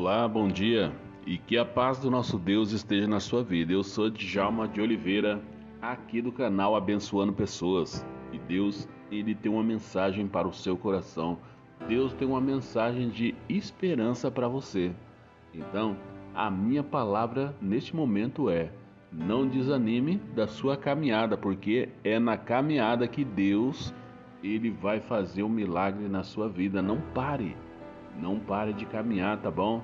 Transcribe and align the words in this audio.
Olá, 0.00 0.28
bom 0.28 0.46
dia 0.46 0.92
e 1.26 1.36
que 1.36 1.58
a 1.58 1.64
paz 1.64 1.98
do 1.98 2.08
nosso 2.08 2.38
Deus 2.38 2.70
esteja 2.70 3.08
na 3.08 3.18
sua 3.18 3.42
vida. 3.42 3.72
Eu 3.72 3.82
sou 3.82 4.08
Djalma 4.08 4.68
de 4.68 4.80
Oliveira, 4.80 5.42
aqui 5.82 6.22
do 6.22 6.30
canal 6.30 6.76
Abençoando 6.76 7.32
Pessoas. 7.32 8.06
E 8.32 8.38
Deus, 8.38 8.88
ele 9.10 9.34
tem 9.34 9.50
uma 9.50 9.64
mensagem 9.64 10.28
para 10.28 10.46
o 10.46 10.52
seu 10.52 10.76
coração. 10.76 11.36
Deus 11.88 12.12
tem 12.12 12.28
uma 12.28 12.40
mensagem 12.40 13.08
de 13.08 13.34
esperança 13.48 14.30
para 14.30 14.46
você. 14.46 14.92
Então, 15.52 15.96
a 16.32 16.48
minha 16.48 16.84
palavra 16.84 17.52
neste 17.60 17.96
momento 17.96 18.48
é: 18.48 18.70
não 19.10 19.48
desanime 19.48 20.18
da 20.32 20.46
sua 20.46 20.76
caminhada, 20.76 21.36
porque 21.36 21.88
é 22.04 22.20
na 22.20 22.36
caminhada 22.36 23.08
que 23.08 23.24
Deus 23.24 23.92
ele 24.44 24.70
vai 24.70 25.00
fazer 25.00 25.42
um 25.42 25.48
milagre 25.48 26.08
na 26.08 26.22
sua 26.22 26.48
vida. 26.48 26.80
Não 26.80 27.00
pare. 27.12 27.56
Não 28.18 28.38
pare 28.38 28.72
de 28.72 28.84
caminhar, 28.84 29.38
tá 29.38 29.50
bom? 29.50 29.82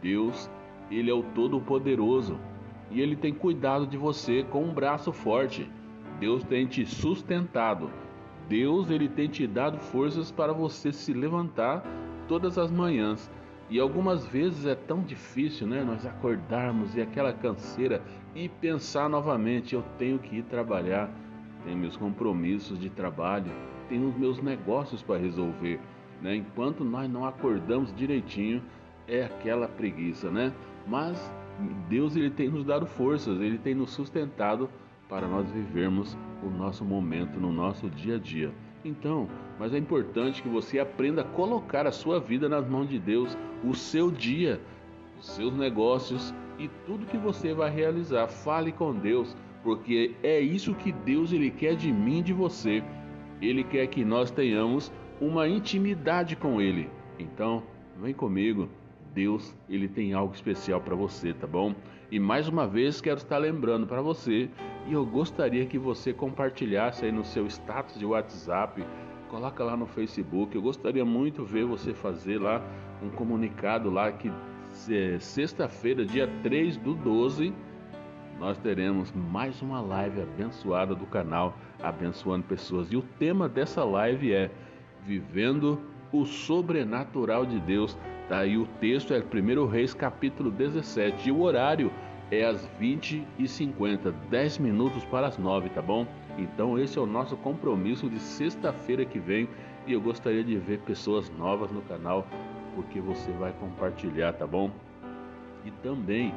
Deus, 0.00 0.50
ele 0.90 1.10
é 1.10 1.14
o 1.14 1.22
todo-poderoso 1.22 2.38
e 2.90 3.00
ele 3.00 3.16
tem 3.16 3.34
cuidado 3.34 3.86
de 3.86 3.96
você 3.96 4.44
com 4.44 4.62
um 4.62 4.72
braço 4.72 5.12
forte. 5.12 5.68
Deus 6.20 6.44
tem 6.44 6.66
te 6.66 6.86
sustentado. 6.86 7.90
Deus, 8.48 8.90
ele 8.90 9.08
tem 9.08 9.28
te 9.28 9.46
dado 9.46 9.78
forças 9.78 10.30
para 10.30 10.52
você 10.52 10.92
se 10.92 11.12
levantar 11.12 11.82
todas 12.28 12.58
as 12.58 12.70
manhãs. 12.70 13.30
E 13.70 13.80
algumas 13.80 14.26
vezes 14.26 14.66
é 14.66 14.74
tão 14.74 15.00
difícil, 15.00 15.66
né? 15.66 15.82
Nós 15.82 16.04
acordarmos 16.04 16.94
e 16.94 17.00
aquela 17.00 17.32
canseira 17.32 18.02
e 18.34 18.48
pensar 18.48 19.08
novamente: 19.08 19.74
eu 19.74 19.82
tenho 19.98 20.18
que 20.18 20.36
ir 20.36 20.42
trabalhar, 20.44 21.10
tenho 21.64 21.78
meus 21.78 21.96
compromissos 21.96 22.78
de 22.78 22.90
trabalho, 22.90 23.50
tenho 23.88 24.08
os 24.08 24.16
meus 24.16 24.40
negócios 24.42 25.02
para 25.02 25.18
resolver. 25.18 25.80
Né? 26.24 26.36
Enquanto 26.36 26.82
nós 26.82 27.08
não 27.10 27.26
acordamos 27.26 27.94
direitinho, 27.94 28.62
é 29.06 29.24
aquela 29.24 29.68
preguiça, 29.68 30.30
né? 30.30 30.54
Mas 30.86 31.30
Deus 31.86 32.16
ele 32.16 32.30
tem 32.30 32.48
nos 32.48 32.64
dado 32.64 32.86
forças, 32.86 33.38
ele 33.42 33.58
tem 33.58 33.74
nos 33.74 33.90
sustentado 33.90 34.70
para 35.06 35.28
nós 35.28 35.50
vivermos 35.50 36.16
o 36.42 36.48
nosso 36.48 36.82
momento 36.82 37.38
no 37.38 37.52
nosso 37.52 37.90
dia 37.90 38.16
a 38.16 38.18
dia. 38.18 38.50
Então, 38.82 39.28
mas 39.58 39.74
é 39.74 39.78
importante 39.78 40.42
que 40.42 40.48
você 40.48 40.78
aprenda 40.78 41.20
a 41.20 41.24
colocar 41.24 41.86
a 41.86 41.92
sua 41.92 42.18
vida 42.18 42.48
nas 42.48 42.66
mãos 42.66 42.88
de 42.88 42.98
Deus, 42.98 43.36
o 43.62 43.74
seu 43.74 44.10
dia, 44.10 44.58
os 45.20 45.26
seus 45.26 45.54
negócios 45.54 46.34
e 46.58 46.68
tudo 46.86 47.04
que 47.04 47.18
você 47.18 47.52
vai 47.52 47.70
realizar. 47.70 48.28
Fale 48.28 48.72
com 48.72 48.94
Deus, 48.94 49.36
porque 49.62 50.14
é 50.22 50.40
isso 50.40 50.74
que 50.74 50.90
Deus 50.90 51.34
ele 51.34 51.50
quer 51.50 51.76
de 51.76 51.92
mim 51.92 52.22
de 52.22 52.32
você. 52.32 52.82
Ele 53.42 53.62
quer 53.62 53.86
que 53.88 54.06
nós 54.06 54.30
tenhamos 54.30 54.90
uma 55.26 55.48
intimidade 55.48 56.36
com 56.36 56.60
Ele. 56.60 56.88
Então, 57.18 57.62
vem 58.00 58.12
comigo. 58.12 58.68
Deus, 59.14 59.56
ele 59.68 59.86
tem 59.86 60.12
algo 60.12 60.34
especial 60.34 60.80
para 60.80 60.96
você, 60.96 61.32
tá 61.32 61.46
bom? 61.46 61.72
E 62.10 62.18
mais 62.18 62.48
uma 62.48 62.66
vez 62.66 63.00
quero 63.00 63.18
estar 63.18 63.38
lembrando 63.38 63.86
para 63.86 64.02
você 64.02 64.50
e 64.88 64.92
eu 64.92 65.06
gostaria 65.06 65.64
que 65.66 65.78
você 65.78 66.12
compartilhasse 66.12 67.04
aí 67.04 67.12
no 67.12 67.24
seu 67.24 67.46
status 67.46 67.96
de 67.96 68.04
WhatsApp, 68.04 68.84
coloca 69.30 69.62
lá 69.62 69.76
no 69.76 69.86
Facebook. 69.86 70.54
Eu 70.54 70.62
gostaria 70.62 71.04
muito 71.04 71.44
ver 71.44 71.64
você 71.64 71.94
fazer 71.94 72.38
lá 72.38 72.60
um 73.00 73.08
comunicado 73.08 73.88
lá 73.88 74.10
que 74.10 74.32
é, 74.90 75.18
sexta-feira, 75.20 76.04
dia 76.04 76.28
3 76.42 76.76
do 76.76 76.94
12, 76.94 77.54
nós 78.38 78.58
teremos 78.58 79.12
mais 79.12 79.62
uma 79.62 79.80
live 79.80 80.22
abençoada 80.22 80.94
do 80.94 81.06
canal 81.06 81.56
Abençoando 81.80 82.44
Pessoas. 82.44 82.90
E 82.90 82.96
o 82.96 83.02
tema 83.02 83.48
dessa 83.48 83.84
live 83.84 84.32
é 84.32 84.50
vivendo 85.04 85.80
o 86.12 86.24
sobrenatural 86.24 87.44
de 87.44 87.58
Deus. 87.60 87.96
Tá 88.28 88.38
aí 88.38 88.56
o 88.56 88.66
texto 88.80 89.12
é 89.12 89.18
1 89.18 89.66
Reis 89.66 89.92
capítulo 89.92 90.50
17 90.50 91.28
e 91.28 91.32
o 91.32 91.42
horário 91.42 91.92
é 92.30 92.44
às 92.44 92.68
20h50, 92.80 94.12
10 94.30 94.58
minutos 94.58 95.04
para 95.04 95.26
as 95.26 95.36
9, 95.36 95.68
tá 95.70 95.82
bom? 95.82 96.06
Então 96.38 96.78
esse 96.78 96.98
é 96.98 97.00
o 97.00 97.06
nosso 97.06 97.36
compromisso 97.36 98.08
de 98.08 98.18
sexta-feira 98.18 99.04
que 99.04 99.18
vem 99.18 99.48
e 99.86 99.92
eu 99.92 100.00
gostaria 100.00 100.42
de 100.42 100.56
ver 100.56 100.78
pessoas 100.80 101.30
novas 101.30 101.70
no 101.70 101.82
canal 101.82 102.26
porque 102.74 103.00
você 103.00 103.30
vai 103.32 103.52
compartilhar, 103.52 104.32
tá 104.32 104.46
bom? 104.46 104.70
E 105.64 105.70
também 105.70 106.34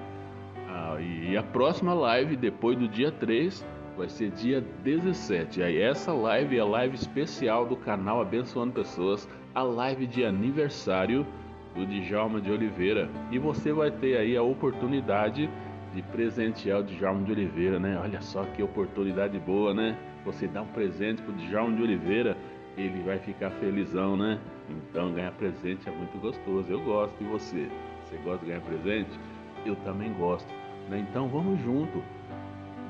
ah, 0.68 0.98
e 1.00 1.38
a 1.38 1.44
próxima 1.44 1.94
live 1.94 2.36
depois 2.36 2.78
do 2.78 2.88
dia 2.88 3.12
3 3.12 3.66
vai 3.98 4.08
ser 4.08 4.30
dia 4.30 4.64
17. 4.84 5.64
Aí 5.64 5.82
essa 5.82 6.14
live 6.14 6.58
é 6.58 6.60
a 6.60 6.66
live 6.66 6.96
especial 6.96 7.66
do 7.66 7.76
canal 7.76 8.22
Abençoando 8.22 8.72
Pessoas, 8.72 9.28
a 9.56 9.64
live 9.64 10.06
de 10.06 10.24
aniversário 10.24 11.26
do 11.74 11.86
Djalma 11.86 12.40
de 12.40 12.52
Oliveira. 12.52 13.10
E 13.32 13.40
você 13.40 13.74
vai 13.74 13.90
ter 13.90 14.18
aí 14.18 14.38
a 14.38 14.44
oportunidade 14.44 15.50
de 15.94 16.02
presentear 16.04 16.82
o 16.82 16.84
Djalma 16.84 17.24
de 17.24 17.32
Oliveira, 17.32 17.80
né? 17.80 18.00
Olha 18.00 18.22
só 18.22 18.44
que 18.44 18.62
oportunidade 18.62 19.40
boa, 19.40 19.74
né? 19.74 19.98
Você 20.24 20.48
dá 20.48 20.62
um 20.62 20.68
presente 20.68 21.22
pro 21.24 21.34
Djalma 21.34 21.76
de 21.76 21.82
Oliveira, 21.82 22.38
ele 22.78 23.02
vai 23.04 23.18
ficar 23.18 23.50
felizão, 23.52 24.16
né? 24.16 24.40
Então 24.70 25.12
ganhar 25.12 25.32
presente 25.32 25.90
é 25.90 25.92
muito 25.92 26.20
gostoso. 26.20 26.72
Eu 26.72 26.82
gosto 26.82 27.16
e 27.20 27.24
você? 27.24 27.68
Você 28.06 28.16
gosta 28.18 28.46
de 28.46 28.52
ganhar 28.52 28.62
presente? 28.62 29.20
Eu 29.66 29.76
também 29.78 30.14
gosto. 30.14 30.48
Né? 30.88 31.04
Então 31.10 31.28
vamos 31.28 31.60
junto 31.62 32.02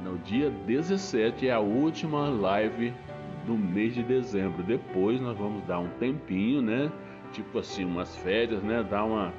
no 0.03 0.17
dia 0.19 0.49
17 0.49 1.47
é 1.47 1.51
a 1.51 1.59
última 1.59 2.29
live 2.29 2.93
do 3.45 3.57
mês 3.57 3.95
de 3.95 4.03
dezembro. 4.03 4.63
Depois 4.63 5.21
nós 5.21 5.37
vamos 5.37 5.63
dar 5.65 5.79
um 5.79 5.89
tempinho, 5.99 6.61
né? 6.61 6.91
Tipo 7.31 7.59
assim, 7.59 7.85
umas 7.85 8.15
férias, 8.17 8.61
né? 8.61 8.83
Dar 8.83 9.03
uma, 9.05 9.33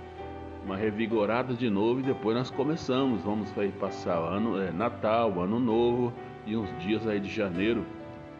uma 0.64 0.76
revigorada 0.76 1.54
de 1.54 1.68
novo 1.68 2.00
e 2.00 2.02
depois 2.02 2.36
nós 2.36 2.50
começamos. 2.50 3.22
Vamos 3.22 3.56
aí 3.58 3.70
passar 3.72 4.16
ano, 4.16 4.60
é, 4.60 4.70
Natal, 4.70 5.40
Ano 5.40 5.60
Novo 5.60 6.12
e 6.46 6.56
uns 6.56 6.70
dias 6.78 7.06
aí 7.06 7.20
de 7.20 7.28
janeiro. 7.28 7.84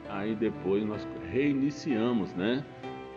Aí 0.09 0.35
depois 0.35 0.85
nós 0.85 1.07
reiniciamos, 1.31 2.33
né? 2.35 2.65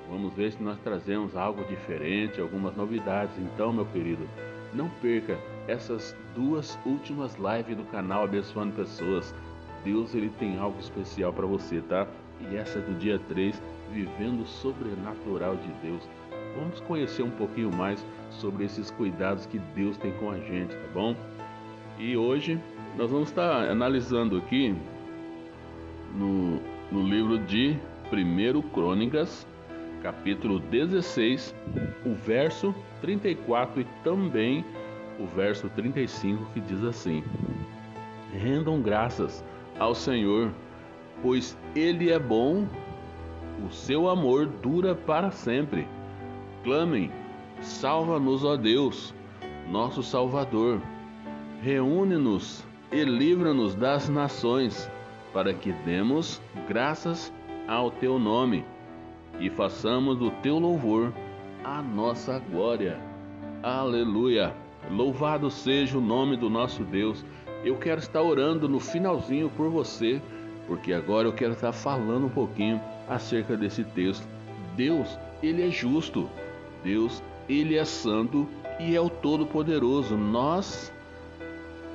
Vamos 0.10 0.34
ver 0.34 0.52
se 0.52 0.62
nós 0.62 0.78
trazemos 0.80 1.38
algo 1.38 1.64
diferente, 1.64 2.42
algumas 2.42 2.76
novidades. 2.76 3.38
Então, 3.38 3.72
meu 3.72 3.86
querido, 3.86 4.28
não 4.74 4.90
perca 5.02 5.38
essas 5.68 6.16
duas 6.36 6.78
últimas 6.86 7.36
lives 7.36 7.78
do 7.78 7.84
canal 7.92 8.24
Abençoando 8.24 8.74
Pessoas. 8.74 9.34
Deus 9.84 10.14
ele 10.14 10.30
tem 10.40 10.58
algo 10.60 10.80
especial 10.80 11.34
para 11.34 11.46
você, 11.46 11.82
tá? 11.82 12.08
E 12.50 12.56
essa 12.56 12.80
é 12.80 12.82
do 12.82 12.94
dia 12.98 13.20
3, 13.30 13.62
vivendo 13.92 14.42
o 14.42 14.48
sobrenatural 14.48 15.56
de 15.56 15.72
Deus. 15.82 16.08
Vamos 16.58 16.80
conhecer 16.82 17.24
um 17.24 17.32
pouquinho 17.32 17.72
mais 17.74 18.06
sobre 18.30 18.66
esses 18.66 18.92
cuidados 18.92 19.46
que 19.46 19.60
Deus 19.76 19.98
tem 19.98 20.12
com 20.14 20.32
a 20.32 20.38
gente, 20.38 20.76
tá 20.76 20.88
bom? 20.94 21.16
E 21.98 22.16
hoje 22.18 22.60
nós 22.98 23.10
vamos 23.10 23.30
estar 23.30 23.70
analisando 23.70 24.38
aqui 24.38 24.76
no, 26.16 26.60
no 26.92 27.08
livro 27.08 27.40
de 27.40 27.78
1 28.12 28.62
Crônicas, 28.70 29.48
capítulo 30.02 30.60
16, 30.60 31.56
o 32.06 32.14
verso 32.14 32.74
34 33.02 33.82
e 33.82 33.88
também 34.04 34.66
o 35.20 35.26
verso 35.26 35.70
35 35.70 36.46
que 36.54 36.60
diz 36.60 36.84
assim: 36.84 37.24
Rendam 38.34 38.82
graças 38.82 39.44
ao 39.80 39.94
Senhor, 39.94 40.52
pois 41.22 41.58
Ele 41.76 42.12
é 42.12 42.20
bom, 42.20 42.68
o 43.66 43.72
seu 43.72 44.10
amor 44.10 44.48
dura 44.48 44.96
para 44.96 45.32
sempre. 45.32 45.88
Clamem, 46.64 47.12
salva-nos, 47.62 48.44
ó 48.44 48.56
Deus, 48.56 49.14
nosso 49.70 50.02
Salvador. 50.02 50.82
Reúne-nos 51.62 52.66
e 52.92 53.04
livra-nos 53.04 53.76
das 53.76 54.10
nações, 54.10 54.90
para 55.32 55.54
que 55.54 55.72
demos 55.72 56.42
graças 56.68 57.32
ao 57.68 57.92
teu 57.92 58.18
nome 58.18 58.66
e 59.40 59.50
façamos 59.50 60.18
do 60.18 60.32
teu 60.32 60.60
louvor 60.60 61.14
a 61.64 61.82
nossa 61.82 62.40
glória. 62.40 63.00
Aleluia! 63.64 64.54
Louvado 64.90 65.50
seja 65.52 65.98
o 65.98 66.02
nome 66.02 66.36
do 66.36 66.50
nosso 66.50 66.84
Deus. 66.84 67.24
Eu 67.64 67.78
quero 67.78 68.00
estar 68.00 68.22
orando 68.22 68.68
no 68.68 68.80
finalzinho 68.80 69.50
por 69.50 69.70
você, 69.70 70.22
porque 70.68 70.92
agora 70.92 71.28
eu 71.28 71.34
quero 71.34 71.54
estar 71.54 71.72
falando 71.72 72.26
um 72.26 72.30
pouquinho 72.30 72.82
acerca 73.08 73.56
desse 73.56 73.84
texto. 73.84 74.28
Deus, 74.76 75.20
ele 75.44 75.68
é 75.68 75.70
justo. 75.70 76.28
Deus, 76.84 77.22
ele 77.48 77.76
é 77.76 77.86
santo 77.86 78.48
e 78.80 78.96
é 78.96 79.02
o 79.02 79.10
todo-poderoso. 79.10 80.18
Nós 80.18 80.92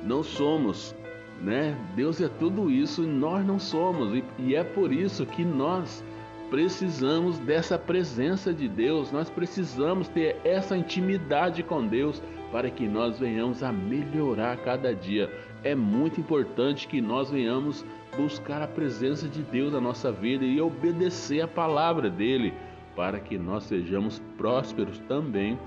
não 0.03 0.23
somos, 0.23 0.95
né? 1.41 1.77
Deus 1.95 2.21
é 2.21 2.29
tudo 2.29 2.71
isso 2.71 3.03
e 3.03 3.07
nós 3.07 3.45
não 3.45 3.59
somos. 3.59 4.13
E, 4.15 4.23
e 4.39 4.55
é 4.55 4.63
por 4.63 4.93
isso 4.93 5.25
que 5.25 5.43
nós 5.43 6.03
precisamos 6.49 7.39
dessa 7.39 7.77
presença 7.77 8.53
de 8.53 8.67
Deus, 8.67 9.11
nós 9.11 9.29
precisamos 9.29 10.07
ter 10.07 10.37
essa 10.43 10.77
intimidade 10.77 11.63
com 11.63 11.85
Deus 11.85 12.21
para 12.51 12.69
que 12.69 12.87
nós 12.87 13.19
venhamos 13.19 13.61
a 13.63 13.71
melhorar 13.71 14.57
cada 14.57 14.93
dia. 14.95 15.29
É 15.63 15.75
muito 15.75 16.19
importante 16.19 16.87
que 16.87 17.01
nós 17.01 17.29
venhamos 17.29 17.85
buscar 18.15 18.61
a 18.61 18.67
presença 18.67 19.27
de 19.27 19.41
Deus 19.43 19.73
na 19.73 19.81
nossa 19.81 20.11
vida 20.11 20.45
e 20.45 20.61
obedecer 20.61 21.41
a 21.41 21.47
palavra 21.47 22.09
dele, 22.09 22.53
para 22.95 23.19
que 23.19 23.37
nós 23.37 23.63
sejamos 23.63 24.21
prósperos 24.37 24.99
também 24.99 25.59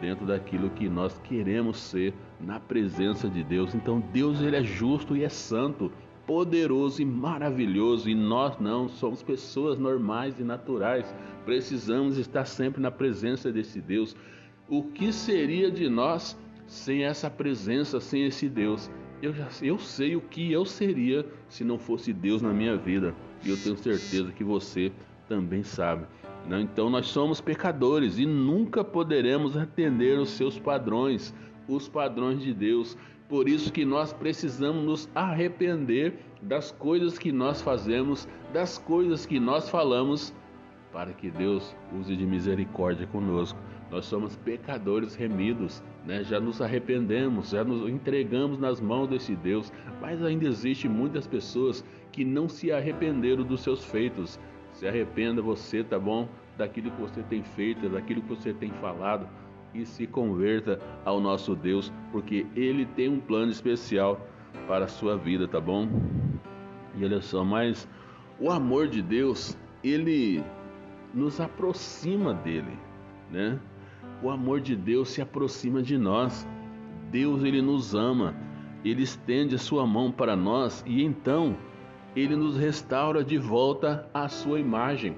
dentro 0.00 0.24
daquilo 0.26 0.70
que 0.70 0.88
nós 0.88 1.18
queremos 1.24 1.78
ser 1.78 2.14
na 2.38 2.60
presença 2.60 3.28
de 3.28 3.42
Deus. 3.42 3.74
Então 3.74 4.00
Deus 4.12 4.40
ele 4.40 4.56
é 4.56 4.62
justo 4.62 5.16
e 5.16 5.24
é 5.24 5.28
santo, 5.28 5.90
poderoso 6.30 7.02
e 7.02 7.04
maravilhoso, 7.04 8.08
e 8.08 8.14
nós 8.14 8.56
não 8.60 8.88
somos 8.88 9.20
pessoas 9.20 9.80
normais 9.80 10.38
e 10.38 10.44
naturais. 10.44 11.12
Precisamos 11.44 12.18
estar 12.18 12.44
sempre 12.44 12.80
na 12.80 12.88
presença 12.88 13.50
desse 13.50 13.80
Deus. 13.80 14.14
O 14.68 14.84
que 14.84 15.12
seria 15.12 15.72
de 15.72 15.88
nós 15.88 16.38
sem 16.68 17.02
essa 17.02 17.28
presença, 17.28 17.98
sem 17.98 18.26
esse 18.26 18.48
Deus? 18.48 18.88
Eu, 19.20 19.34
já, 19.34 19.48
eu 19.60 19.76
sei 19.76 20.14
o 20.14 20.20
que 20.20 20.52
eu 20.52 20.64
seria 20.64 21.26
se 21.48 21.64
não 21.64 21.80
fosse 21.80 22.12
Deus 22.12 22.40
na 22.40 22.52
minha 22.52 22.76
vida. 22.76 23.12
E 23.44 23.50
eu 23.50 23.56
tenho 23.56 23.76
certeza 23.76 24.30
que 24.30 24.44
você 24.44 24.92
também 25.28 25.64
sabe. 25.64 26.06
Né? 26.48 26.60
Então 26.60 26.88
nós 26.88 27.08
somos 27.08 27.40
pecadores 27.40 28.18
e 28.18 28.24
nunca 28.24 28.84
poderemos 28.84 29.56
atender 29.56 30.16
os 30.16 30.30
seus 30.30 30.56
padrões, 30.56 31.34
os 31.66 31.88
padrões 31.88 32.40
de 32.40 32.54
Deus. 32.54 32.96
Por 33.30 33.48
isso 33.48 33.72
que 33.72 33.84
nós 33.84 34.12
precisamos 34.12 34.84
nos 34.84 35.08
arrepender 35.14 36.14
das 36.42 36.72
coisas 36.72 37.16
que 37.16 37.30
nós 37.30 37.62
fazemos, 37.62 38.26
das 38.52 38.76
coisas 38.76 39.24
que 39.24 39.38
nós 39.38 39.70
falamos, 39.70 40.34
para 40.92 41.12
que 41.12 41.30
Deus 41.30 41.76
use 41.96 42.16
de 42.16 42.26
misericórdia 42.26 43.06
conosco. 43.06 43.56
Nós 43.88 44.06
somos 44.06 44.34
pecadores 44.34 45.14
remidos, 45.14 45.80
né? 46.04 46.24
já 46.24 46.40
nos 46.40 46.60
arrependemos, 46.60 47.50
já 47.50 47.62
nos 47.62 47.88
entregamos 47.88 48.58
nas 48.58 48.80
mãos 48.80 49.08
desse 49.08 49.36
Deus, 49.36 49.72
mas 50.00 50.20
ainda 50.24 50.48
existe 50.48 50.88
muitas 50.88 51.24
pessoas 51.24 51.84
que 52.10 52.24
não 52.24 52.48
se 52.48 52.72
arrependeram 52.72 53.44
dos 53.44 53.60
seus 53.60 53.84
feitos. 53.84 54.40
Se 54.72 54.88
arrependa 54.88 55.40
você, 55.40 55.84
tá 55.84 56.00
bom? 56.00 56.28
Daquilo 56.58 56.90
que 56.90 57.00
você 57.00 57.22
tem 57.22 57.44
feito, 57.44 57.88
daquilo 57.88 58.22
que 58.22 58.28
você 58.28 58.52
tem 58.52 58.70
falado 58.72 59.28
e 59.74 59.84
se 59.84 60.06
converta 60.06 60.78
ao 61.04 61.20
nosso 61.20 61.54
Deus, 61.54 61.92
porque 62.12 62.46
ele 62.56 62.86
tem 62.86 63.08
um 63.08 63.20
plano 63.20 63.50
especial 63.50 64.20
para 64.66 64.84
a 64.84 64.88
sua 64.88 65.16
vida, 65.16 65.46
tá 65.46 65.60
bom? 65.60 65.88
E 66.96 67.04
olha 67.04 67.20
só, 67.20 67.44
mas 67.44 67.88
o 68.38 68.50
amor 68.50 68.88
de 68.88 69.02
Deus, 69.02 69.56
ele 69.82 70.42
nos 71.14 71.40
aproxima 71.40 72.34
dele, 72.34 72.78
né? 73.30 73.58
O 74.22 74.30
amor 74.30 74.60
de 74.60 74.76
Deus 74.76 75.10
se 75.10 75.22
aproxima 75.22 75.82
de 75.82 75.96
nós. 75.96 76.46
Deus 77.10 77.42
ele 77.42 77.60
nos 77.62 77.94
ama, 77.94 78.34
ele 78.84 79.02
estende 79.02 79.54
a 79.54 79.58
sua 79.58 79.86
mão 79.86 80.12
para 80.12 80.36
nós 80.36 80.84
e 80.86 81.02
então 81.02 81.56
ele 82.14 82.36
nos 82.36 82.56
restaura 82.56 83.24
de 83.24 83.38
volta 83.38 84.08
à 84.12 84.28
sua 84.28 84.60
imagem. 84.60 85.16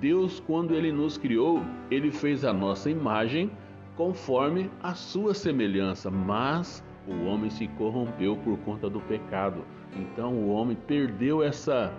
Deus, 0.00 0.40
quando 0.40 0.74
ele 0.74 0.92
nos 0.92 1.16
criou, 1.16 1.62
ele 1.90 2.10
fez 2.10 2.44
a 2.44 2.52
nossa 2.52 2.90
imagem 2.90 3.50
conforme 3.96 4.70
a 4.82 4.94
sua 4.94 5.34
semelhança, 5.34 6.10
mas 6.10 6.84
o 7.06 7.26
homem 7.26 7.50
se 7.50 7.68
corrompeu 7.68 8.36
por 8.36 8.58
conta 8.58 8.88
do 8.88 9.00
pecado. 9.00 9.64
Então 9.94 10.34
o 10.34 10.48
homem 10.50 10.76
perdeu 10.76 11.42
essa 11.42 11.92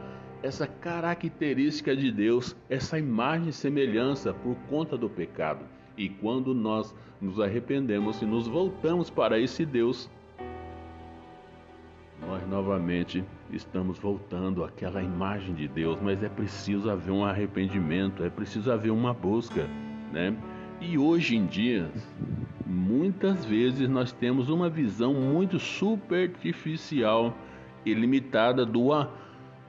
essa 0.44 0.68
característica 0.68 1.96
de 1.96 2.12
Deus, 2.12 2.56
essa 2.70 3.00
imagem 3.00 3.50
e 3.50 3.54
semelhança 3.54 4.32
por 4.32 4.56
conta 4.70 4.96
do 4.96 5.10
pecado. 5.10 5.66
E 5.98 6.08
quando 6.08 6.54
nós 6.54 6.94
nos 7.20 7.40
arrependemos 7.40 8.22
e 8.22 8.26
nos 8.26 8.48
voltamos 8.48 9.10
para 9.10 9.40
esse 9.40 9.66
Deus, 9.66 10.08
nós 12.28 12.48
novamente 12.48 13.24
estamos 13.50 13.98
voltando 13.98 14.64
àquela 14.64 15.02
imagem 15.02 15.56
de 15.56 15.68
Deus, 15.68 16.00
mas 16.00 16.22
é 16.22 16.30
preciso 16.30 16.92
haver 16.92 17.12
um 17.12 17.26
arrependimento, 17.26 18.24
é 18.24 18.30
preciso 18.30 18.72
haver 18.72 18.92
uma 18.92 19.14
busca, 19.14 19.68
né? 20.12 20.36
E 20.82 20.98
hoje 20.98 21.38
em 21.38 21.46
dia, 21.46 21.90
muitas 22.66 23.46
vezes 23.46 23.88
nós 23.88 24.12
temos 24.12 24.50
uma 24.50 24.70
visão 24.70 25.14
muito 25.14 25.58
superficial 25.58 27.34
e 27.86 27.94
limitada 27.94 28.66
do, 28.66 28.90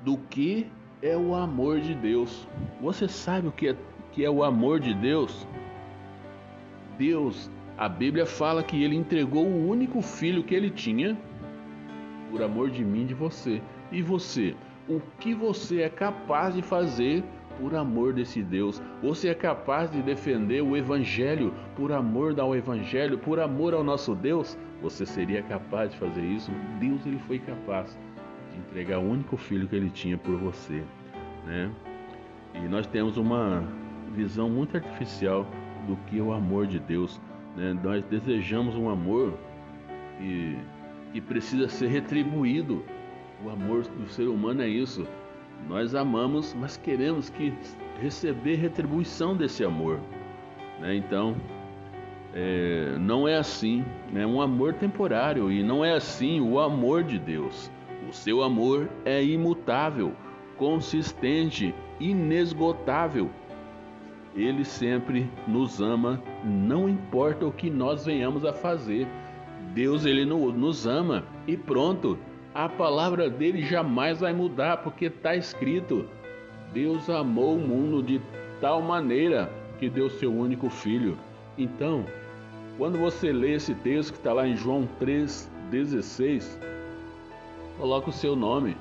do 0.02 0.18
que 0.18 0.66
é 1.00 1.16
o 1.16 1.34
amor 1.34 1.80
de 1.80 1.94
Deus. 1.94 2.48
Você 2.80 3.06
sabe 3.06 3.48
o 3.48 3.52
que 3.52 3.68
é, 3.68 3.76
que 4.12 4.24
é 4.24 4.30
o 4.30 4.42
amor 4.42 4.80
de 4.80 4.92
Deus? 4.94 5.46
Deus, 6.98 7.50
a 7.78 7.88
Bíblia 7.88 8.26
fala 8.26 8.62
que 8.62 8.82
ele 8.82 8.96
entregou 8.96 9.44
o 9.44 9.68
único 9.68 10.02
filho 10.02 10.42
que 10.42 10.54
ele 10.54 10.70
tinha 10.70 11.16
por 12.30 12.42
amor 12.42 12.70
de 12.70 12.84
mim 12.84 13.02
e 13.02 13.06
de 13.06 13.14
você. 13.14 13.62
E 13.92 14.02
você, 14.02 14.56
o 14.88 15.00
que 15.20 15.34
você 15.34 15.82
é 15.82 15.88
capaz 15.88 16.54
de 16.54 16.62
fazer 16.62 17.22
por 17.58 17.74
amor 17.74 18.12
desse 18.12 18.42
Deus? 18.42 18.82
Você 19.02 19.28
é 19.28 19.34
capaz 19.34 19.90
de 19.90 20.02
defender 20.02 20.62
o 20.62 20.76
evangelho 20.76 21.52
por 21.74 21.92
amor 21.92 22.38
ao 22.38 22.54
evangelho, 22.54 23.18
por 23.18 23.40
amor 23.40 23.74
ao 23.74 23.84
nosso 23.84 24.14
Deus? 24.14 24.58
Você 24.82 25.06
seria 25.06 25.42
capaz 25.42 25.90
de 25.90 25.98
fazer 25.98 26.22
isso? 26.22 26.50
Deus 26.78 27.04
ele 27.06 27.18
foi 27.26 27.38
capaz 27.38 27.98
de 28.52 28.58
entregar 28.58 28.98
o 28.98 29.10
único 29.10 29.36
filho 29.36 29.66
que 29.66 29.76
ele 29.76 29.90
tinha 29.90 30.18
por 30.18 30.36
você, 30.36 30.82
né? 31.46 31.70
E 32.54 32.68
nós 32.68 32.86
temos 32.86 33.16
uma 33.16 33.64
visão 34.14 34.48
muito 34.48 34.76
artificial 34.76 35.46
do 35.86 35.96
que 36.06 36.18
é 36.18 36.22
o 36.22 36.32
amor 36.32 36.66
de 36.66 36.78
Deus. 36.78 37.20
Né? 37.56 37.78
Nós 37.82 38.02
desejamos 38.04 38.74
um 38.76 38.88
amor 38.88 39.34
que, 40.18 40.58
que 41.12 41.20
precisa 41.20 41.68
ser 41.68 41.88
retribuído. 41.88 42.84
O 43.44 43.50
amor 43.50 43.82
do 43.82 44.08
ser 44.08 44.28
humano 44.28 44.62
é 44.62 44.68
isso. 44.68 45.06
Nós 45.68 45.94
amamos, 45.94 46.54
mas 46.54 46.76
queremos 46.76 47.28
que 47.30 47.52
receber 48.00 48.56
retribuição 48.56 49.36
desse 49.36 49.64
amor. 49.64 50.00
Né? 50.80 50.96
Então, 50.96 51.36
é, 52.34 52.96
não 52.98 53.26
é 53.26 53.36
assim. 53.36 53.84
É 54.10 54.12
né? 54.12 54.26
um 54.26 54.40
amor 54.40 54.74
temporário 54.74 55.50
e 55.50 55.62
não 55.62 55.84
é 55.84 55.94
assim 55.94 56.40
o 56.40 56.60
amor 56.60 57.02
de 57.02 57.18
Deus. 57.18 57.70
O 58.08 58.12
seu 58.12 58.42
amor 58.42 58.88
é 59.04 59.22
imutável, 59.24 60.12
consistente, 60.56 61.74
inesgotável 61.98 63.30
ele 64.36 64.64
sempre 64.64 65.30
nos 65.48 65.80
ama, 65.80 66.22
não 66.44 66.88
importa 66.88 67.46
o 67.46 67.52
que 67.52 67.70
nós 67.70 68.04
venhamos 68.04 68.44
a 68.44 68.52
fazer. 68.52 69.08
Deus 69.72 70.04
ele 70.04 70.26
nos 70.26 70.86
ama 70.86 71.24
e 71.46 71.56
pronto. 71.56 72.18
A 72.56 72.70
palavra 72.70 73.28
dele 73.28 73.60
jamais 73.60 74.20
vai 74.20 74.32
mudar, 74.32 74.78
porque 74.78 75.04
está 75.04 75.36
escrito: 75.36 76.06
Deus 76.72 77.10
amou 77.10 77.54
o 77.54 77.60
mundo 77.60 78.02
de 78.02 78.18
tal 78.62 78.80
maneira 78.80 79.52
que 79.78 79.90
deu 79.90 80.08
seu 80.08 80.32
único 80.32 80.70
filho. 80.70 81.18
Então, 81.58 82.06
quando 82.78 82.96
você 82.96 83.30
lê 83.30 83.52
esse 83.52 83.74
texto 83.74 84.12
que 84.12 84.18
está 84.18 84.32
lá 84.32 84.48
em 84.48 84.56
João 84.56 84.88
3,16, 84.98 86.58
coloca 87.76 88.08
o 88.08 88.12
seu 88.12 88.34
nome, 88.34 88.74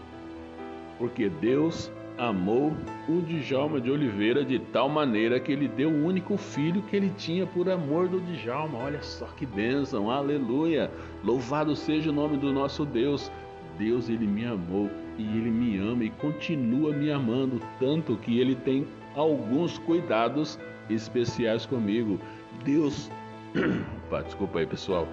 porque 0.98 1.28
Deus 1.28 1.92
amou 2.18 2.72
o 3.10 3.22
Djalma 3.24 3.82
de 3.82 3.92
Oliveira 3.92 4.46
de 4.46 4.58
tal 4.58 4.88
maneira 4.88 5.38
que 5.38 5.52
ele 5.52 5.68
deu 5.68 5.90
o 5.90 6.06
único 6.06 6.38
filho 6.38 6.82
que 6.84 6.96
ele 6.96 7.12
tinha 7.18 7.46
por 7.46 7.70
amor 7.70 8.08
do 8.08 8.22
Djalma. 8.22 8.80
Olha 8.80 9.02
só 9.02 9.26
que 9.36 9.46
bênção, 9.46 10.10
aleluia! 10.10 10.90
Louvado 11.26 11.76
seja 11.76 12.10
o 12.10 12.14
nome 12.14 12.38
do 12.38 12.54
nosso 12.54 12.86
Deus. 12.86 13.30
Deus, 13.78 14.10
ele 14.10 14.26
me 14.26 14.46
amou 14.46 14.90
e 15.18 15.24
ele 15.24 15.50
me 15.50 15.78
ama 15.78 16.04
e 16.04 16.10
continua 16.10 16.94
me 16.94 17.12
amando, 17.12 17.60
tanto 17.80 18.16
que 18.18 18.40
ele 18.40 18.56
tem 18.56 18.88
alguns 19.16 19.78
cuidados 19.80 20.60
especiais 20.90 21.66
comigo. 21.66 22.20
Deus, 22.64 23.10
Opa, 24.08 24.24
desculpa 24.24 24.60
aí 24.60 24.66
pessoal, 24.66 25.08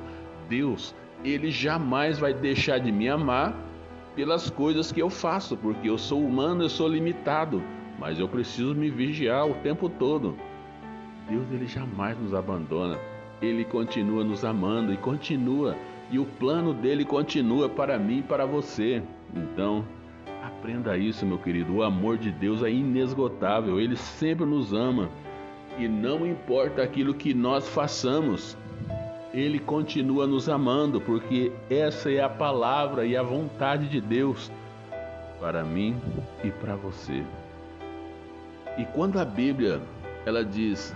Deus, 0.49 0.95
ele 1.25 1.51
jamais 1.51 2.19
vai 2.19 2.35
deixar 2.35 2.79
de 2.79 2.91
me 2.91 3.09
amar 3.09 3.57
pelas 4.15 4.51
coisas 4.51 4.93
que 4.93 5.01
eu 5.01 5.09
faço, 5.09 5.57
porque 5.57 5.89
eu 5.89 5.97
sou 5.97 6.25
humano, 6.25 6.65
eu 6.65 6.69
sou 6.69 6.89
limitado, 6.89 7.63
mas 7.99 8.19
eu 8.19 8.29
preciso 8.29 8.75
me 8.75 8.91
vigiar 8.91 9.47
o 9.47 9.55
tempo 9.55 9.89
todo. 9.89 10.37
Deus 11.29 11.51
ele 11.53 11.67
jamais 11.67 12.19
nos 12.19 12.35
abandona. 12.35 12.99
Ele 13.41 13.65
continua 13.65 14.23
nos 14.23 14.45
amando 14.45 14.93
e 14.93 14.97
continua, 14.97 15.77
e 16.11 16.19
o 16.19 16.25
plano 16.25 16.75
dele 16.75 17.05
continua 17.05 17.69
para 17.69 17.99
mim 17.99 18.19
e 18.19 18.23
para 18.23 18.45
você. 18.45 19.03
Então, 19.35 19.85
aprenda 20.43 20.97
isso, 20.97 21.25
meu 21.25 21.39
querido. 21.39 21.77
O 21.77 21.83
amor 21.83 22.19
de 22.19 22.31
Deus 22.31 22.63
é 22.63 22.71
inesgotável, 22.71 23.81
ele 23.81 23.97
sempre 23.97 24.45
nos 24.45 24.73
ama. 24.73 25.09
E 25.79 25.89
não 25.89 26.27
importa 26.27 26.83
aquilo 26.83 27.15
que 27.15 27.33
nós 27.33 27.67
façamos, 27.69 28.57
ele 29.33 29.59
continua 29.59 30.27
nos 30.27 30.49
amando, 30.49 31.01
porque 31.01 31.51
essa 31.71 32.11
é 32.11 32.21
a 32.21 32.29
palavra 32.29 33.07
e 33.07 33.17
a 33.17 33.23
vontade 33.23 33.89
de 33.89 34.01
Deus 34.01 34.51
para 35.41 35.65
mim 35.65 35.97
e 36.45 36.51
para 36.51 36.77
você. 36.77 37.25
E 38.79 38.85
quando 38.85 39.19
a 39.19 39.25
Bíblia 39.25 39.81
ela 40.25 40.45
diz 40.45 40.95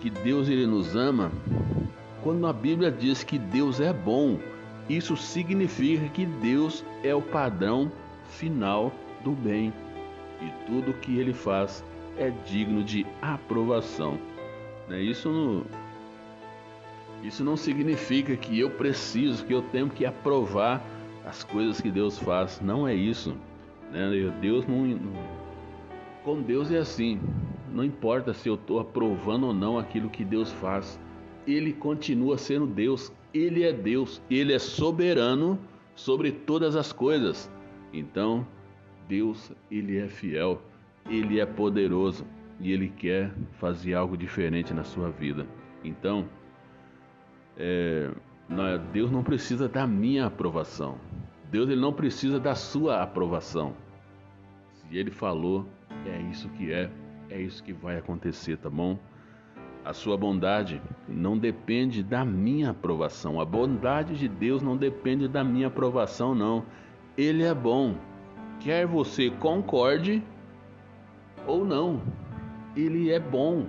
que 0.00 0.10
Deus 0.10 0.48
ele 0.48 0.66
nos 0.66 0.94
ama, 0.94 1.32
quando 2.26 2.44
a 2.44 2.52
Bíblia 2.52 2.90
diz 2.90 3.22
que 3.22 3.38
Deus 3.38 3.78
é 3.78 3.92
bom, 3.92 4.40
isso 4.88 5.16
significa 5.16 6.08
que 6.08 6.26
Deus 6.26 6.84
é 7.04 7.14
o 7.14 7.22
padrão 7.22 7.92
final 8.24 8.90
do 9.22 9.30
bem 9.30 9.72
e 10.42 10.66
tudo 10.66 10.92
que 10.94 11.20
ele 11.20 11.32
faz 11.32 11.84
é 12.18 12.30
digno 12.44 12.82
de 12.82 13.06
aprovação. 13.22 14.18
Né? 14.88 15.00
Isso 15.02 15.28
no, 15.28 15.66
Isso 17.22 17.44
não 17.44 17.56
significa 17.56 18.36
que 18.36 18.58
eu 18.58 18.70
preciso, 18.70 19.44
que 19.44 19.54
eu 19.54 19.62
tenho 19.62 19.88
que 19.88 20.04
aprovar 20.04 20.82
as 21.24 21.44
coisas 21.44 21.80
que 21.80 21.92
Deus 21.92 22.18
faz. 22.18 22.60
Não 22.60 22.88
é 22.88 22.92
isso. 22.92 23.36
Né? 23.92 24.32
Deus 24.40 24.66
não, 24.66 24.98
com 26.24 26.42
Deus 26.42 26.72
é 26.72 26.78
assim. 26.78 27.20
Não 27.72 27.84
importa 27.84 28.34
se 28.34 28.48
eu 28.48 28.56
estou 28.56 28.80
aprovando 28.80 29.46
ou 29.46 29.54
não 29.54 29.78
aquilo 29.78 30.10
que 30.10 30.24
Deus 30.24 30.50
faz. 30.50 30.98
Ele 31.46 31.72
continua 31.72 32.36
sendo 32.38 32.66
Deus. 32.66 33.12
Ele 33.32 33.64
é 33.64 33.72
Deus. 33.72 34.20
Ele 34.30 34.52
é 34.52 34.58
soberano 34.58 35.58
sobre 35.94 36.32
todas 36.32 36.76
as 36.76 36.92
coisas. 36.92 37.50
Então, 37.92 38.46
Deus, 39.08 39.52
ele 39.70 39.98
é 39.98 40.08
fiel. 40.08 40.62
Ele 41.08 41.40
é 41.40 41.46
poderoso 41.46 42.26
e 42.60 42.72
ele 42.72 42.88
quer 42.88 43.32
fazer 43.58 43.94
algo 43.94 44.16
diferente 44.16 44.72
na 44.74 44.82
sua 44.82 45.10
vida. 45.10 45.46
Então, 45.84 46.28
é, 47.56 48.10
Deus 48.92 49.10
não 49.10 49.22
precisa 49.22 49.68
da 49.68 49.86
minha 49.86 50.26
aprovação. 50.26 50.98
Deus 51.50 51.68
ele 51.68 51.80
não 51.80 51.92
precisa 51.92 52.40
da 52.40 52.54
sua 52.54 53.02
aprovação. 53.02 53.74
Se 54.72 54.96
ele 54.96 55.10
falou, 55.10 55.66
é 56.06 56.20
isso 56.30 56.48
que 56.50 56.72
é, 56.72 56.90
é 57.30 57.40
isso 57.40 57.62
que 57.62 57.72
vai 57.72 57.98
acontecer, 57.98 58.56
tá 58.56 58.70
bom? 58.70 58.98
A 59.86 59.92
sua 59.92 60.16
bondade 60.16 60.82
não 61.08 61.38
depende 61.38 62.02
da 62.02 62.24
minha 62.24 62.70
aprovação. 62.70 63.40
A 63.40 63.44
bondade 63.44 64.18
de 64.18 64.26
Deus 64.26 64.60
não 64.60 64.76
depende 64.76 65.28
da 65.28 65.44
minha 65.44 65.68
aprovação, 65.68 66.34
não. 66.34 66.64
Ele 67.16 67.44
é 67.44 67.54
bom. 67.54 67.94
Quer 68.58 68.84
você 68.84 69.30
concorde 69.30 70.20
ou 71.46 71.64
não, 71.64 72.02
ele 72.74 73.12
é 73.12 73.20
bom. 73.20 73.66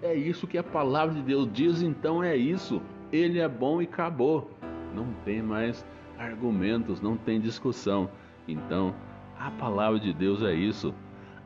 É 0.00 0.14
isso 0.14 0.46
que 0.46 0.56
a 0.56 0.62
palavra 0.62 1.16
de 1.16 1.22
Deus 1.22 1.48
diz, 1.52 1.82
então 1.82 2.22
é 2.22 2.36
isso. 2.36 2.80
Ele 3.10 3.40
é 3.40 3.48
bom 3.48 3.82
e 3.82 3.86
acabou. 3.86 4.52
Não 4.94 5.08
tem 5.24 5.42
mais 5.42 5.84
argumentos, 6.16 7.00
não 7.00 7.16
tem 7.16 7.40
discussão. 7.40 8.08
Então, 8.46 8.94
a 9.36 9.50
palavra 9.50 9.98
de 9.98 10.12
Deus 10.12 10.44
é 10.44 10.54
isso. 10.54 10.94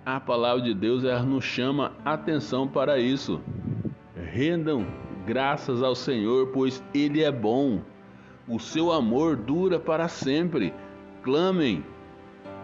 A 0.04 0.20
palavra 0.20 0.62
de 0.62 0.74
Deus 0.74 1.04
nos 1.24 1.44
chama 1.44 1.92
atenção 2.04 2.68
para 2.68 2.98
isso. 2.98 3.40
Rendam 4.34 4.84
graças 5.24 5.80
ao 5.80 5.94
Senhor, 5.94 6.48
pois 6.48 6.82
Ele 6.92 7.22
é 7.22 7.30
bom. 7.30 7.80
O 8.48 8.58
seu 8.58 8.90
amor 8.90 9.36
dura 9.36 9.78
para 9.78 10.08
sempre. 10.08 10.74
Clamem. 11.22 11.84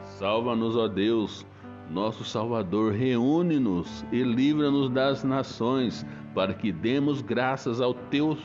Salva-nos, 0.03 0.77
ó 0.77 0.89
Deus, 0.89 1.47
nosso 1.89 2.25
Salvador. 2.25 2.93
Reúne-nos 2.95 4.05
e 4.11 4.21
livra-nos 4.21 4.91
das 4.91 5.23
nações, 5.23 6.05
para 6.35 6.53
que 6.53 6.73
demos 6.73 7.23
graças 7.23 7.81
ao 7.81 7.95
teu, 7.95 8.37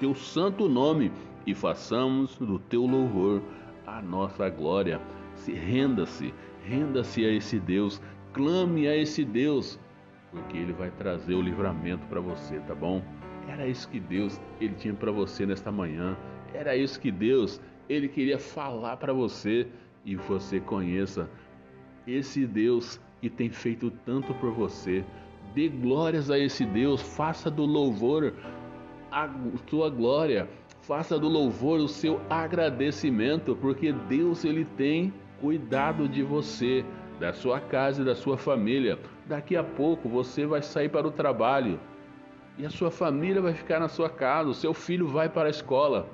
teu 0.00 0.12
santo 0.12 0.68
nome 0.68 1.12
e 1.46 1.54
façamos 1.54 2.36
do 2.36 2.58
teu 2.58 2.84
louvor 2.84 3.42
a 3.86 4.02
nossa 4.02 4.50
glória. 4.50 5.00
Se 5.36 5.52
renda-se, 5.52 6.34
renda-se 6.64 7.24
a 7.24 7.30
esse 7.30 7.60
Deus, 7.60 8.02
clame 8.32 8.88
a 8.88 8.96
esse 8.96 9.24
Deus, 9.24 9.78
porque 10.30 10.56
ele 10.56 10.72
vai 10.72 10.90
trazer 10.90 11.34
o 11.34 11.40
livramento 11.40 12.06
para 12.06 12.20
você, 12.20 12.58
tá 12.60 12.74
bom? 12.74 13.02
Era 13.48 13.66
isso 13.66 13.88
que 13.88 14.00
Deus 14.00 14.40
ele 14.60 14.74
tinha 14.74 14.94
para 14.94 15.10
você 15.12 15.46
nesta 15.46 15.70
manhã. 15.70 16.16
Era 16.52 16.76
isso 16.76 17.00
que 17.00 17.10
Deus 17.10 17.60
ele 17.88 18.08
queria 18.08 18.38
falar 18.38 18.96
para 18.96 19.12
você 19.12 19.68
e 20.04 20.16
você 20.16 20.60
conheça 20.60 21.28
esse 22.06 22.46
Deus 22.46 23.00
que 23.20 23.30
tem 23.30 23.50
feito 23.50 23.90
tanto 24.04 24.34
por 24.34 24.52
você. 24.52 25.04
Dê 25.54 25.68
glórias 25.68 26.30
a 26.30 26.38
esse 26.38 26.64
Deus, 26.64 27.00
faça 27.00 27.50
do 27.50 27.64
louvor 27.64 28.34
a 29.10 29.30
sua 29.68 29.88
glória, 29.88 30.48
faça 30.82 31.18
do 31.18 31.28
louvor 31.28 31.80
o 31.80 31.88
seu 31.88 32.20
agradecimento, 32.28 33.56
porque 33.56 33.92
Deus 33.92 34.44
ele 34.44 34.64
tem 34.76 35.12
cuidado 35.40 36.08
de 36.08 36.22
você, 36.22 36.84
da 37.18 37.32
sua 37.32 37.60
casa 37.60 38.02
e 38.02 38.04
da 38.04 38.14
sua 38.14 38.36
família. 38.36 38.98
Daqui 39.26 39.56
a 39.56 39.64
pouco 39.64 40.08
você 40.08 40.46
vai 40.46 40.62
sair 40.62 40.88
para 40.88 41.06
o 41.06 41.10
trabalho 41.10 41.80
e 42.58 42.64
a 42.64 42.70
sua 42.70 42.90
família 42.90 43.40
vai 43.40 43.52
ficar 43.52 43.80
na 43.80 43.88
sua 43.88 44.08
casa, 44.08 44.48
o 44.48 44.54
seu 44.54 44.72
filho 44.72 45.06
vai 45.06 45.28
para 45.28 45.48
a 45.48 45.50
escola. 45.50 46.08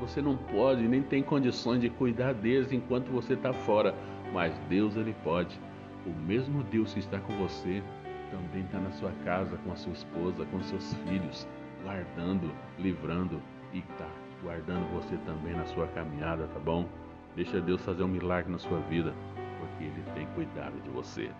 Você 0.00 0.20
não 0.20 0.36
pode 0.36 0.86
nem 0.86 1.02
tem 1.02 1.22
condições 1.22 1.80
de 1.80 1.88
cuidar 1.88 2.34
deles 2.34 2.72
enquanto 2.72 3.08
você 3.08 3.34
está 3.34 3.52
fora, 3.52 3.94
mas 4.32 4.52
Deus 4.68 4.96
ele 4.96 5.14
pode. 5.24 5.58
O 6.06 6.10
mesmo 6.10 6.62
Deus 6.64 6.92
que 6.92 7.00
está 7.00 7.18
com 7.18 7.32
você 7.34 7.82
também 8.30 8.64
está 8.64 8.78
na 8.78 8.90
sua 8.92 9.12
casa, 9.24 9.56
com 9.64 9.72
a 9.72 9.76
sua 9.76 9.92
esposa, 9.92 10.44
com 10.46 10.62
seus 10.62 10.94
filhos, 11.08 11.48
guardando, 11.82 12.50
livrando 12.78 13.40
e 13.72 13.78
está 13.78 14.08
guardando 14.42 14.86
você 14.92 15.16
também 15.24 15.54
na 15.54 15.64
sua 15.66 15.86
caminhada, 15.88 16.46
tá 16.48 16.60
bom? 16.60 16.86
Deixa 17.34 17.60
Deus 17.60 17.82
fazer 17.82 18.02
um 18.02 18.08
milagre 18.08 18.50
na 18.50 18.58
sua 18.58 18.78
vida, 18.80 19.12
porque 19.58 19.84
Ele 19.84 20.02
tem 20.14 20.26
cuidado 20.34 20.80
de 20.82 20.90
você. 20.90 21.30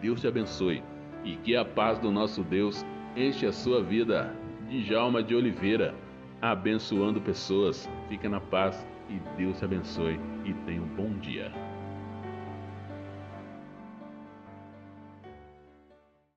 Deus 0.00 0.20
te 0.20 0.28
abençoe 0.28 0.82
e 1.24 1.36
que 1.36 1.56
a 1.56 1.64
paz 1.64 1.98
do 1.98 2.10
nosso 2.10 2.42
Deus 2.44 2.84
enche 3.16 3.46
a 3.46 3.52
sua 3.52 3.82
vida. 3.82 4.34
Djalma 4.68 5.22
de 5.22 5.34
Oliveira, 5.34 5.94
abençoando 6.42 7.20
pessoas. 7.20 7.88
Fica 8.08 8.28
na 8.28 8.40
paz 8.40 8.86
e 9.08 9.20
Deus 9.36 9.58
te 9.58 9.64
abençoe 9.64 10.20
e 10.44 10.52
tenha 10.64 10.82
um 10.82 10.88
bom 10.88 11.12
dia. 11.18 11.52